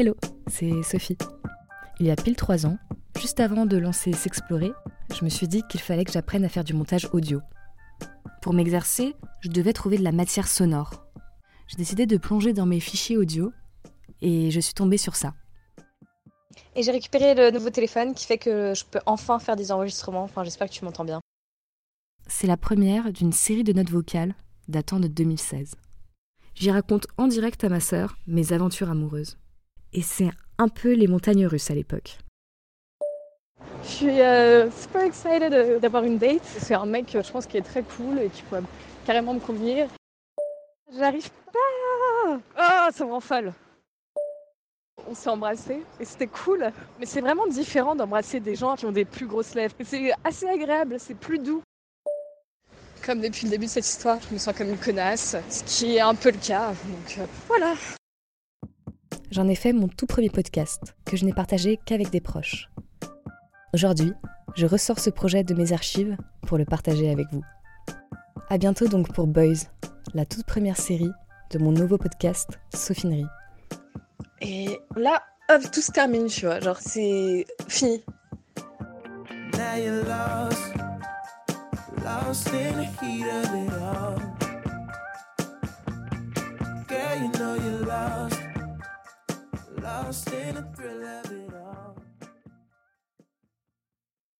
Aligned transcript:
Hello, 0.00 0.16
c'est 0.46 0.82
Sophie. 0.82 1.18
Il 1.98 2.06
y 2.06 2.10
a 2.10 2.16
pile 2.16 2.34
trois 2.34 2.64
ans, 2.64 2.78
juste 3.18 3.38
avant 3.38 3.66
de 3.66 3.76
lancer 3.76 4.14
S'explorer, 4.14 4.72
je 5.14 5.22
me 5.26 5.28
suis 5.28 5.46
dit 5.46 5.62
qu'il 5.68 5.82
fallait 5.82 6.06
que 6.06 6.12
j'apprenne 6.12 6.42
à 6.42 6.48
faire 6.48 6.64
du 6.64 6.72
montage 6.72 7.10
audio. 7.12 7.42
Pour 8.40 8.54
m'exercer, 8.54 9.14
je 9.42 9.50
devais 9.50 9.74
trouver 9.74 9.98
de 9.98 10.02
la 10.02 10.12
matière 10.12 10.48
sonore. 10.48 11.04
J'ai 11.66 11.76
décidé 11.76 12.06
de 12.06 12.16
plonger 12.16 12.54
dans 12.54 12.64
mes 12.64 12.80
fichiers 12.80 13.18
audio 13.18 13.52
et 14.22 14.50
je 14.50 14.58
suis 14.60 14.72
tombée 14.72 14.96
sur 14.96 15.16
ça. 15.16 15.34
Et 16.74 16.82
j'ai 16.82 16.92
récupéré 16.92 17.34
le 17.34 17.50
nouveau 17.50 17.68
téléphone 17.68 18.14
qui 18.14 18.24
fait 18.24 18.38
que 18.38 18.72
je 18.74 18.86
peux 18.86 19.00
enfin 19.04 19.38
faire 19.38 19.56
des 19.56 19.70
enregistrements. 19.70 20.22
Enfin, 20.22 20.44
j'espère 20.44 20.70
que 20.70 20.72
tu 20.72 20.82
m'entends 20.82 21.04
bien. 21.04 21.20
C'est 22.26 22.46
la 22.46 22.56
première 22.56 23.12
d'une 23.12 23.32
série 23.32 23.64
de 23.64 23.74
notes 23.74 23.90
vocales 23.90 24.34
datant 24.66 24.98
de 24.98 25.08
2016. 25.08 25.74
J'y 26.54 26.70
raconte 26.70 27.06
en 27.18 27.26
direct 27.26 27.64
à 27.64 27.68
ma 27.68 27.80
sœur 27.80 28.16
mes 28.26 28.54
aventures 28.54 28.88
amoureuses. 28.88 29.36
Et 29.92 30.02
c'est 30.02 30.30
un 30.58 30.68
peu 30.68 30.92
les 30.92 31.06
montagnes 31.08 31.46
russes 31.46 31.70
à 31.70 31.74
l'époque. 31.74 32.18
Je 33.82 33.88
suis 33.88 34.20
euh, 34.20 34.70
super 34.70 35.02
excited 35.02 35.52
euh, 35.52 35.78
d'avoir 35.78 36.04
une 36.04 36.18
date. 36.18 36.44
C'est 36.44 36.74
un 36.74 36.86
mec, 36.86 37.06
je 37.12 37.30
pense, 37.30 37.46
qui 37.46 37.56
est 37.56 37.62
très 37.62 37.82
cool 37.82 38.18
et 38.18 38.28
qui 38.28 38.42
pourrait 38.42 38.62
carrément 39.04 39.34
me 39.34 39.40
convenir. 39.40 39.88
J'arrive 40.96 41.30
pas 41.52 42.38
Ah, 42.56 42.88
ça 42.92 43.04
me 43.04 43.10
rend 43.10 43.20
folle 43.20 43.52
On 45.08 45.14
s'est 45.14 45.30
embrassé 45.30 45.82
et 45.98 46.04
c'était 46.04 46.26
cool. 46.26 46.70
Mais 46.98 47.06
c'est 47.06 47.20
vraiment 47.20 47.46
différent 47.46 47.94
d'embrasser 47.94 48.40
des 48.40 48.54
gens 48.54 48.76
qui 48.76 48.86
ont 48.86 48.92
des 48.92 49.04
plus 49.04 49.26
grosses 49.26 49.54
lèvres. 49.54 49.74
C'est 49.84 50.12
assez 50.24 50.48
agréable, 50.48 50.96
c'est 50.98 51.14
plus 51.14 51.38
doux. 51.38 51.62
Comme 53.04 53.20
depuis 53.20 53.46
le 53.46 53.50
début 53.50 53.64
de 53.64 53.70
cette 53.70 53.86
histoire, 53.86 54.18
je 54.28 54.34
me 54.34 54.38
sens 54.38 54.54
comme 54.56 54.68
une 54.68 54.78
connasse, 54.78 55.36
ce 55.48 55.64
qui 55.64 55.96
est 55.96 56.00
un 56.00 56.14
peu 56.14 56.30
le 56.30 56.38
cas. 56.38 56.68
Donc 56.68 57.18
euh, 57.18 57.26
voilà. 57.48 57.74
J'en 59.30 59.46
ai 59.46 59.54
fait 59.54 59.72
mon 59.72 59.86
tout 59.86 60.06
premier 60.06 60.28
podcast, 60.28 60.96
que 61.04 61.16
je 61.16 61.24
n'ai 61.24 61.32
partagé 61.32 61.78
qu'avec 61.84 62.10
des 62.10 62.20
proches. 62.20 62.68
Aujourd'hui, 63.72 64.12
je 64.56 64.66
ressors 64.66 64.98
ce 64.98 65.08
projet 65.08 65.44
de 65.44 65.54
mes 65.54 65.72
archives 65.72 66.16
pour 66.48 66.58
le 66.58 66.64
partager 66.64 67.08
avec 67.10 67.28
vous. 67.30 67.44
À 68.48 68.58
bientôt 68.58 68.88
donc 68.88 69.12
pour 69.14 69.28
Boys, 69.28 69.68
la 70.14 70.24
toute 70.26 70.44
première 70.44 70.76
série 70.76 71.12
de 71.50 71.58
mon 71.58 71.70
nouveau 71.70 71.96
podcast 71.96 72.58
Sophinerie. 72.74 73.26
Et 74.40 74.80
là, 74.96 75.22
hop, 75.48 75.62
tout 75.70 75.80
se 75.80 75.92
termine, 75.92 76.26
tu 76.26 76.46
vois. 76.46 76.58
Genre, 76.58 76.78
c'est 76.80 77.46
fini. 77.68 78.02
Now 79.52 79.76
you're 79.76 80.04
lost, 80.08 80.74
lost 82.04 82.48
in 82.48 82.78
the 82.78 82.88
heat 83.00 83.26
of 83.26 83.54
it 83.54 83.72
all. 83.80 84.16
Girl, 86.88 87.16
you 87.20 87.30
know 87.38 87.54
you're 87.54 87.86
lost, 87.86 88.39
lost 89.82 90.32
in 90.32 90.54
the 90.56 90.62
thrill 90.74 91.04
of 91.04 91.32
it 91.32 91.54
all. 91.54 91.69